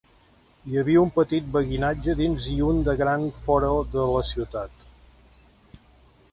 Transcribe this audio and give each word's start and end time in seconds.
Hi 0.69 0.77
havia 0.81 1.03
un 1.07 1.11
petit 1.17 1.51
beguinatge 1.57 2.15
dins 2.23 2.47
i 2.53 2.57
un 2.69 2.81
de 2.89 2.97
gran 3.03 3.29
fora 3.43 3.69
de 3.97 4.09
la 4.15 4.27
ciutat. 4.33 4.85